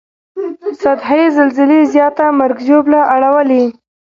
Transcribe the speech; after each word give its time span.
سطحي 0.81 1.23
زلزلې 1.37 1.81
زیاته 1.93 2.25
مرګ 2.39 2.57
ژوبله 2.67 3.01
اړوي 3.15 3.63